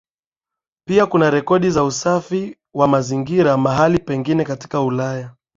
[0.87, 5.35] Pia kuna rekodi za usafi wa mazingira mahala pengine katika Ulaya